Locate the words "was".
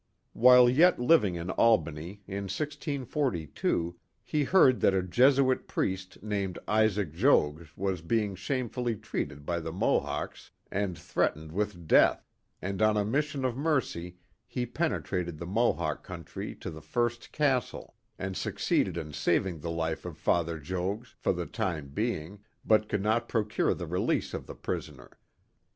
7.77-8.01